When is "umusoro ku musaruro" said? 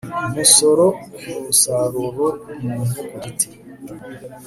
0.27-2.27